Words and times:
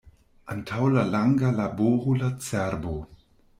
Antaŭ 0.55 0.85
la 0.93 1.03
lango 1.17 1.53
laboru 1.61 2.17
la 2.25 2.33
cerbo. 2.49 2.99